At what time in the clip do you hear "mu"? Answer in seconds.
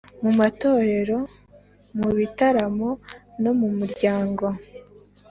0.23-0.31, 1.99-2.09, 3.59-3.69